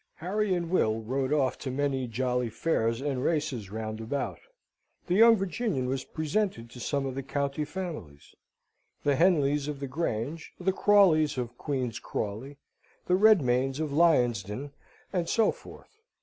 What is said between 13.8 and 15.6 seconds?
Lionsden, and so